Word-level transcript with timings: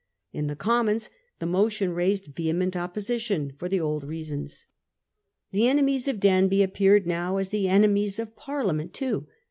In 0.33 0.47
the 0.47 0.55
Commons 0.55 1.11
the 1.37 1.45
motion 1.45 1.91
raised 1.93 2.33
vehement 2.35 2.75
opposition, 2.75 3.53
for 3.59 3.69
the 3.69 3.79
old 3.79 4.03
reasons. 4.03 4.65
The 5.51 5.67
enemies 5.67 6.07
of 6.07 6.19
Danby 6.19 6.63
appeared 6.63 7.05
now 7.05 7.37
as 7.37 7.49
the 7.49 7.69
enemies 7.69 8.17
of 8.17 8.35
Parliament 8.35 8.95
too. 8.95 9.27